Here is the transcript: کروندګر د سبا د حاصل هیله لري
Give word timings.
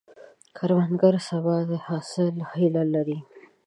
کروندګر 0.57 1.15
د 1.21 1.23
سبا 1.29 1.55
د 1.69 1.71
حاصل 1.85 2.35
هیله 2.51 2.83
لري 2.93 3.19